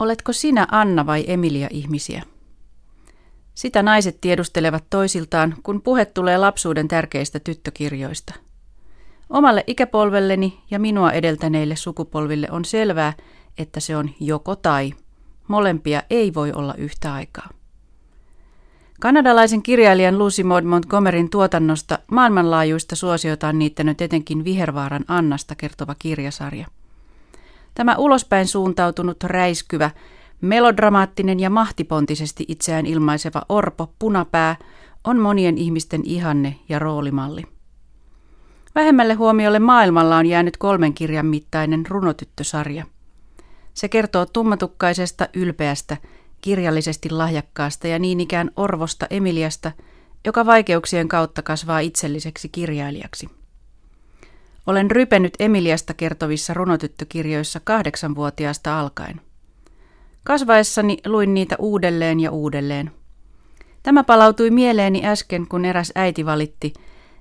Oletko 0.00 0.32
sinä 0.32 0.66
Anna 0.70 1.06
vai 1.06 1.24
Emilia 1.26 1.68
ihmisiä? 1.70 2.22
Sitä 3.54 3.82
naiset 3.82 4.20
tiedustelevat 4.20 4.84
toisiltaan, 4.90 5.54
kun 5.62 5.82
puhe 5.82 6.04
tulee 6.04 6.38
lapsuuden 6.38 6.88
tärkeistä 6.88 7.40
tyttökirjoista. 7.40 8.34
Omalle 9.30 9.64
ikäpolvelleni 9.66 10.60
ja 10.70 10.78
minua 10.78 11.12
edeltäneille 11.12 11.76
sukupolville 11.76 12.48
on 12.50 12.64
selvää, 12.64 13.12
että 13.58 13.80
se 13.80 13.96
on 13.96 14.10
joko 14.20 14.56
tai. 14.56 14.92
Molempia 15.48 16.02
ei 16.10 16.34
voi 16.34 16.52
olla 16.52 16.74
yhtä 16.78 17.14
aikaa. 17.14 17.48
Kanadalaisen 19.00 19.62
kirjailijan 19.62 20.18
Lucy 20.18 20.42
Maud 20.42 20.64
Montgomeryn 20.64 21.30
tuotannosta 21.30 21.98
maailmanlaajuista 22.10 22.96
suosiota 22.96 23.48
on 23.48 23.58
niittänyt 23.58 24.00
etenkin 24.00 24.44
Vihervaaran 24.44 25.04
Annasta 25.08 25.54
kertova 25.54 25.94
kirjasarja. 25.98 26.66
Tämä 27.74 27.96
ulospäin 27.96 28.46
suuntautunut 28.46 29.24
räiskyvä, 29.24 29.90
melodramaattinen 30.40 31.40
ja 31.40 31.50
mahtipontisesti 31.50 32.44
itseään 32.48 32.86
ilmaiseva 32.86 33.42
orpo 33.48 33.92
punapää 33.98 34.56
on 35.04 35.18
monien 35.18 35.58
ihmisten 35.58 36.00
ihanne 36.04 36.56
ja 36.68 36.78
roolimalli. 36.78 37.42
Vähemmälle 38.74 39.14
huomiolle 39.14 39.58
maailmalla 39.58 40.16
on 40.16 40.26
jäänyt 40.26 40.56
kolmen 40.56 40.94
kirjan 40.94 41.26
mittainen 41.26 41.86
runotyttösarja. 41.86 42.84
Se 43.74 43.88
kertoo 43.88 44.26
tummatukkaisesta, 44.26 45.28
ylpeästä 45.34 45.96
kirjallisesti 46.40 47.10
lahjakkaasta 47.10 47.88
ja 47.88 47.98
niin 47.98 48.20
ikään 48.20 48.50
orvosta 48.56 49.06
Emiliasta, 49.10 49.72
joka 50.24 50.46
vaikeuksien 50.46 51.08
kautta 51.08 51.42
kasvaa 51.42 51.78
itselliseksi 51.78 52.48
kirjailijaksi. 52.48 53.39
Olen 54.66 54.90
rypenyt 54.90 55.34
Emiliasta 55.38 55.94
kertovissa 55.94 56.54
runotyttökirjoissa 56.54 57.60
kahdeksanvuotiaasta 57.64 58.80
alkaen. 58.80 59.20
Kasvaessani 60.24 60.98
luin 61.06 61.34
niitä 61.34 61.56
uudelleen 61.58 62.20
ja 62.20 62.30
uudelleen. 62.30 62.90
Tämä 63.82 64.04
palautui 64.04 64.50
mieleeni 64.50 65.06
äsken, 65.06 65.48
kun 65.48 65.64
eräs 65.64 65.92
äiti 65.94 66.26
valitti, 66.26 66.72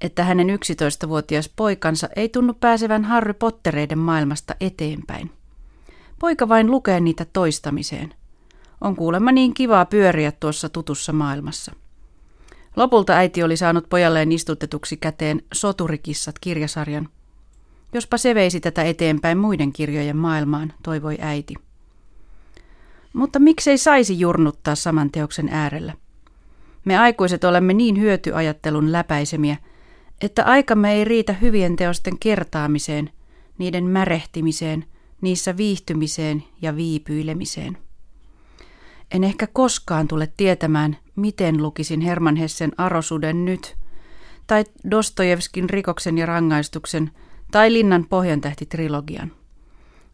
että 0.00 0.24
hänen 0.24 0.48
11-vuotias 0.48 1.50
poikansa 1.56 2.08
ei 2.16 2.28
tunnu 2.28 2.54
pääsevän 2.54 3.04
Harry 3.04 3.32
Pottereiden 3.32 3.98
maailmasta 3.98 4.54
eteenpäin. 4.60 5.30
Poika 6.18 6.48
vain 6.48 6.70
lukee 6.70 7.00
niitä 7.00 7.26
toistamiseen– 7.32 8.14
on 8.82 8.96
kuulemma 8.96 9.32
niin 9.32 9.54
kivaa 9.54 9.86
pyöriä 9.86 10.32
tuossa 10.32 10.68
tutussa 10.68 11.12
maailmassa. 11.12 11.72
Lopulta 12.76 13.12
äiti 13.12 13.42
oli 13.42 13.56
saanut 13.56 13.88
pojalleen 13.88 14.32
istutetuksi 14.32 14.96
käteen 14.96 15.42
Soturikissat 15.52 16.38
kirjasarjan. 16.38 17.08
Jospa 17.94 18.18
se 18.18 18.34
veisi 18.34 18.60
tätä 18.60 18.82
eteenpäin 18.82 19.38
muiden 19.38 19.72
kirjojen 19.72 20.16
maailmaan, 20.16 20.72
toivoi 20.82 21.18
äiti. 21.20 21.54
Mutta 23.12 23.38
miksei 23.38 23.78
saisi 23.78 24.20
jurnuttaa 24.20 24.74
saman 24.74 25.10
teoksen 25.10 25.48
äärellä? 25.48 25.92
Me 26.84 26.98
aikuiset 26.98 27.44
olemme 27.44 27.74
niin 27.74 28.00
hyötyajattelun 28.00 28.92
läpäisemiä, 28.92 29.56
että 30.20 30.44
aikamme 30.44 30.92
ei 30.92 31.04
riitä 31.04 31.32
hyvien 31.32 31.76
teosten 31.76 32.18
kertaamiseen, 32.18 33.10
niiden 33.58 33.84
märehtimiseen, 33.84 34.84
niissä 35.20 35.56
viihtymiseen 35.56 36.44
ja 36.62 36.76
viipyilemiseen. 36.76 37.78
En 39.10 39.24
ehkä 39.24 39.46
koskaan 39.46 40.08
tule 40.08 40.32
tietämään, 40.36 40.96
miten 41.16 41.62
lukisin 41.62 42.00
Herman 42.00 42.36
Hessen 42.36 42.72
Arosuden 42.76 43.44
nyt, 43.44 43.76
tai 44.46 44.64
Dostojevskin 44.90 45.70
rikoksen 45.70 46.18
ja 46.18 46.26
rangaistuksen, 46.26 47.10
tai 47.52 47.72
Linnan 47.72 48.06
pohjantähti-trilogian. 48.08 49.32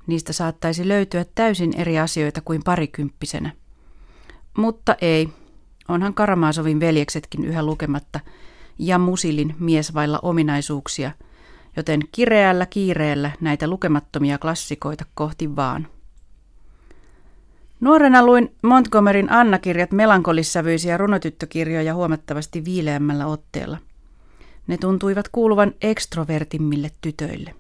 Niistä 0.07 0.33
saattaisi 0.33 0.89
löytyä 0.89 1.25
täysin 1.35 1.73
eri 1.77 1.99
asioita 1.99 2.41
kuin 2.41 2.63
parikymppisenä. 2.65 3.51
Mutta 4.57 4.97
ei, 5.01 5.29
onhan 5.89 6.15
Karamaasovin 6.15 6.81
veljeksetkin 6.81 7.45
yhä 7.45 7.63
lukematta, 7.63 8.21
ja 8.79 8.99
Musilin 8.99 9.55
mies 9.59 9.95
vailla 9.95 10.19
ominaisuuksia, 10.23 11.11
joten 11.77 12.01
kireällä 12.13 12.67
kiireellä 12.67 13.31
näitä 13.41 13.67
lukemattomia 13.67 14.39
klassikoita 14.39 15.05
kohti 15.15 15.57
vaan. 15.57 15.87
Nuorena 17.81 18.27
luin 18.27 18.57
Montgomeryn 18.63 19.33
Anna-kirjat 19.33 19.93
melankolissävyisiä 19.93 20.97
runotyttökirjoja 20.97 21.95
huomattavasti 21.95 22.65
viileämmällä 22.65 23.27
otteella. 23.27 23.79
Ne 24.69 24.79
tuntuivat 24.79 25.29
kuuluvan 25.29 25.73
ekstrovertimmille 25.81 26.91
tytöille. 27.01 27.55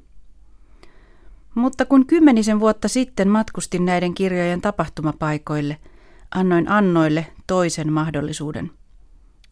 Mutta 1.55 1.85
kun 1.85 2.07
kymmenisen 2.07 2.61
vuotta 2.61 2.89
sitten 2.89 3.29
matkustin 3.29 3.85
näiden 3.85 4.15
kirjojen 4.15 4.61
tapahtumapaikoille, 4.61 5.77
annoin 6.35 6.71
annoille 6.71 7.27
toisen 7.47 7.93
mahdollisuuden. 7.93 8.71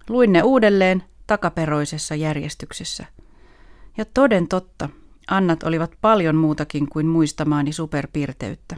Luin 0.08 0.32
ne 0.32 0.42
uudelleen 0.42 1.02
takaperoisessa 1.26 2.14
järjestyksessä. 2.14 3.06
Ja 3.96 4.04
toden 4.04 4.48
totta, 4.48 4.88
annat 5.30 5.62
olivat 5.62 5.92
paljon 6.00 6.36
muutakin 6.36 6.88
kuin 6.88 7.06
muistamaani 7.06 7.72
superpiirteyttä. 7.72 8.76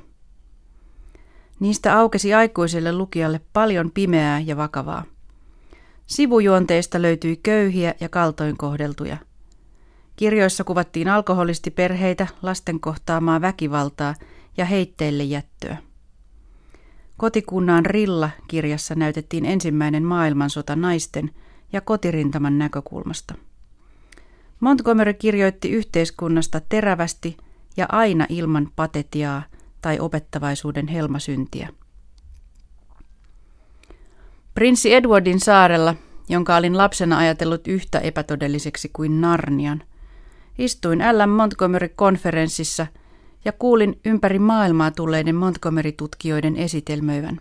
Niistä 1.61 1.99
aukesi 1.99 2.35
aikuiselle 2.35 2.93
lukijalle 2.93 3.41
paljon 3.53 3.91
pimeää 3.91 4.41
ja 4.41 4.57
vakavaa. 4.57 5.05
Sivujuonteista 6.09 7.03
löytyi 7.03 7.37
köyhiä 7.37 7.95
ja 8.01 8.09
kaltoin 8.09 8.57
kohdeltuja. 8.57 9.17
Kirjoissa 10.17 10.65
kuvattiin 10.65 11.09
alkoholistiperheitä, 11.09 12.27
lasten 12.43 12.81
kohtaamaa 12.81 13.41
väkivaltaa 13.41 14.15
ja 14.57 14.65
heitteille 14.65 15.25
jättöä. 15.25 15.77
Kotikunnan 17.17 17.87
Rilla 17.87 18.31
kirjassa 18.49 18.95
näytettiin 18.95 19.45
ensimmäinen 19.45 20.05
maailmansota 20.05 20.77
naisten 20.77 21.31
ja 21.73 21.81
kotirintaman 21.81 22.59
näkökulmasta. 22.59 23.35
Montgomery 24.61 25.15
kirjoitti 25.15 25.71
yhteiskunnasta 25.71 26.61
terävästi 26.69 27.37
ja 27.77 27.87
aina 27.89 28.27
ilman 28.29 28.69
patetiaa– 28.77 29.43
tai 29.83 29.99
opettavaisuuden 29.99 30.89
helmasyntiä. 30.89 31.69
Prinssi 34.59 34.95
Edwardin 34.95 35.41
saarella, 35.41 35.95
jonka 36.29 36.57
olin 36.57 36.77
lapsena 36.77 37.19
ajatellut 37.19 37.69
yhtä 37.69 37.99
epätodelliseksi 37.99 38.91
kuin 38.93 39.21
Narnian, 39.21 39.83
istuin 40.59 40.99
L. 40.99 41.27
Montgomery-konferenssissa 41.27 42.87
ja 43.45 43.53
kuulin 43.53 44.01
ympäri 44.05 44.39
maailmaa 44.39 44.91
tulleiden 44.91 45.35
Montgomery-tutkijoiden 45.37 46.57
esitelmöivän. 46.57 47.41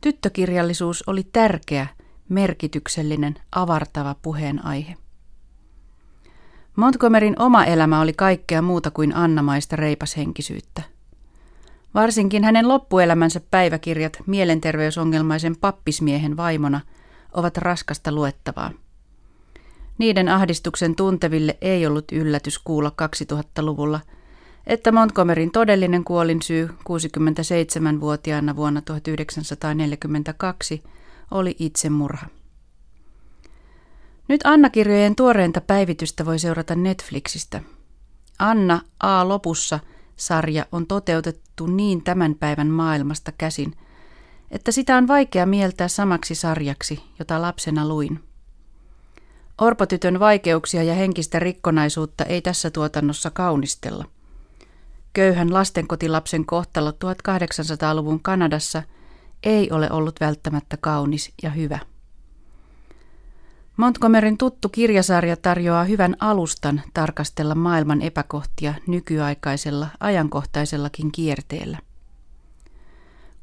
Tyttökirjallisuus 0.00 1.04
oli 1.06 1.22
tärkeä, 1.32 1.86
merkityksellinen, 2.28 3.34
avartava 3.52 4.14
puheenaihe. 4.22 4.94
Montgomeryn 6.76 7.34
oma 7.38 7.64
elämä 7.64 8.00
oli 8.00 8.12
kaikkea 8.12 8.62
muuta 8.62 8.90
kuin 8.90 9.16
annamaista 9.16 9.76
reipashenkisyyttä. 9.76 10.95
Varsinkin 11.96 12.44
hänen 12.44 12.68
loppuelämänsä 12.68 13.40
päiväkirjat 13.50 14.18
mielenterveysongelmaisen 14.26 15.56
pappismiehen 15.56 16.36
vaimona 16.36 16.80
ovat 17.32 17.56
raskasta 17.56 18.12
luettavaa. 18.12 18.70
Niiden 19.98 20.28
ahdistuksen 20.28 20.96
tunteville 20.96 21.58
ei 21.60 21.86
ollut 21.86 22.12
yllätys 22.12 22.58
kuulla 22.58 22.92
2000-luvulla, 23.02 24.00
että 24.66 24.92
Montgomeryn 24.92 25.50
todellinen 25.50 26.04
kuolinsyy 26.04 26.66
67-vuotiaana 26.66 28.56
vuonna 28.56 28.82
1942 28.82 30.82
oli 31.30 31.56
itsemurha. 31.58 32.26
Nyt 34.28 34.40
Anna-kirjojen 34.44 35.16
tuoreinta 35.16 35.60
päivitystä 35.60 36.24
voi 36.24 36.38
seurata 36.38 36.74
Netflixistä. 36.74 37.62
Anna 38.38 38.80
A. 39.00 39.28
lopussa– 39.28 39.80
sarja 40.16 40.66
on 40.72 40.86
toteutettu 40.86 41.45
niin 41.64 42.04
tämän 42.04 42.34
päivän 42.34 42.68
maailmasta 42.68 43.32
käsin, 43.38 43.76
että 44.50 44.72
sitä 44.72 44.96
on 44.96 45.08
vaikea 45.08 45.46
mieltää 45.46 45.88
samaksi 45.88 46.34
sarjaksi, 46.34 47.02
jota 47.18 47.42
lapsena 47.42 47.88
luin. 47.88 48.20
Orpotytön 49.60 50.20
vaikeuksia 50.20 50.82
ja 50.82 50.94
henkistä 50.94 51.38
rikkonaisuutta 51.38 52.24
ei 52.24 52.42
tässä 52.42 52.70
tuotannossa 52.70 53.30
kaunistella. 53.30 54.04
Köyhän 55.12 55.52
lastenkotilapsen 55.52 56.46
kohtalo 56.46 56.90
1800-luvun 56.90 58.22
Kanadassa 58.22 58.82
ei 59.42 59.70
ole 59.70 59.90
ollut 59.90 60.20
välttämättä 60.20 60.76
kaunis 60.76 61.32
ja 61.42 61.50
hyvä. 61.50 61.78
Montgomeryn 63.76 64.38
tuttu 64.38 64.68
kirjasarja 64.68 65.36
tarjoaa 65.36 65.84
hyvän 65.84 66.16
alustan 66.20 66.82
tarkastella 66.94 67.54
maailman 67.54 68.02
epäkohtia 68.02 68.74
nykyaikaisella, 68.86 69.86
ajankohtaisellakin 70.00 71.12
kierteellä. 71.12 71.78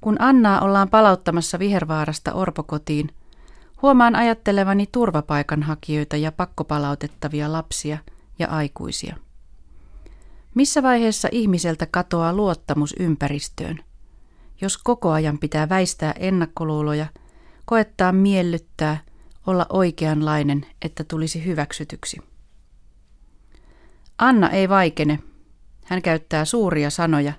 Kun 0.02 0.16
Annaa 0.20 0.62
ollaan 0.62 0.90
palauttamassa 0.90 1.60
Vihervaarasta 1.60 2.34
orpokotiin, 2.34 3.10
huomaan 3.82 4.16
ajattelevani 4.16 4.88
turvapaikanhakijoita 4.92 6.18
ja 6.18 6.32
pakkopalautettavia 6.32 7.52
lapsia 7.52 7.98
ja 8.40 8.48
aikuisia. 8.48 9.16
Missä 10.56 10.84
vaiheessa 10.84 11.30
ihmiseltä 11.32 11.86
katoaa 11.86 12.34
luottamus 12.34 12.96
ympäristöön? 13.00 13.80
jos 14.64 14.78
koko 14.78 15.12
ajan 15.12 15.38
pitää 15.38 15.70
väistää 15.70 16.14
ennakkoluuloja, 16.20 17.06
koettaa 17.66 18.12
miellyttää, 18.12 18.98
olla 19.48 19.66
oikeanlainen, 19.70 20.66
että 20.82 21.04
tulisi 21.04 21.46
hyväksytyksi. 21.46 22.18
Anna 24.18 24.50
ei 24.50 24.70
vaikene. 24.70 25.20
Hän 25.86 26.02
käyttää 26.02 26.46
suuria 26.46 26.90
sanoja, 26.90 27.34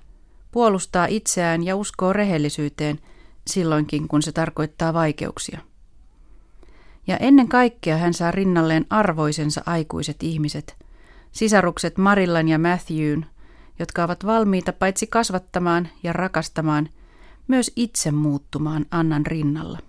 puolustaa 0.51 1.05
itseään 1.05 1.63
ja 1.63 1.75
uskoo 1.75 2.13
rehellisyyteen 2.13 2.99
silloinkin, 3.47 4.07
kun 4.07 4.21
se 4.21 4.31
tarkoittaa 4.31 4.93
vaikeuksia. 4.93 5.59
Ja 7.07 7.17
ennen 7.17 7.47
kaikkea 7.47 7.97
hän 7.97 8.13
saa 8.13 8.31
rinnalleen 8.31 8.85
arvoisensa 8.89 9.61
aikuiset 9.65 10.23
ihmiset, 10.23 10.75
sisarukset 11.31 11.97
Marillan 11.97 12.47
ja 12.47 12.59
Matthewn, 12.59 13.25
jotka 13.79 14.03
ovat 14.03 14.25
valmiita 14.25 14.73
paitsi 14.73 15.07
kasvattamaan 15.07 15.87
ja 16.03 16.13
rakastamaan, 16.13 16.89
myös 17.47 17.71
itse 17.75 18.11
muuttumaan 18.11 18.85
Annan 18.91 19.25
rinnalla. 19.25 19.79